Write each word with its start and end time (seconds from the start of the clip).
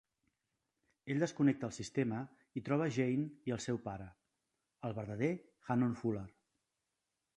Ell 1.15 1.19
desconnecta 1.23 1.67
el 1.67 1.75
sistema 1.75 2.21
i 2.61 2.63
troba 2.69 2.87
Jane 2.97 3.27
i 3.51 3.55
el 3.57 3.61
seu 3.67 3.79
pare, 3.91 4.09
el 4.91 4.97
verdader 5.01 5.31
Hannon 5.69 5.95
Fuller. 6.01 6.29